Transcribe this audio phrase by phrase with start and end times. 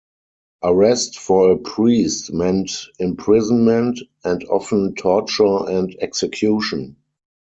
[0.63, 6.95] Arrest for a priest meant imprisonment, and often torture and execution.